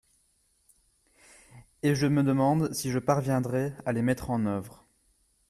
Et 1.83 1.93
je 1.93 2.07
me 2.07 2.23
demande 2.23 2.73
si 2.73 2.89
je 2.89 2.97
parviendrai 2.97 3.73
à 3.85 3.91
les 3.91 4.01
mettre 4.01 4.31
en 4.31 4.43
oeuvre. 4.47 4.83